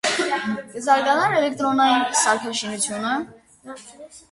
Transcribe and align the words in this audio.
Կը 0.71 0.81
զարգանար 0.85 1.35
էլեկտրոնաին 1.41 2.17
սարքաշինութեունը։ 2.23 3.15